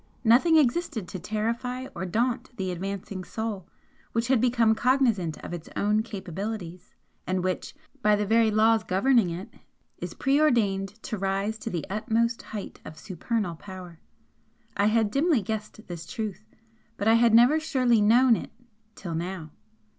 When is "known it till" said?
18.01-19.13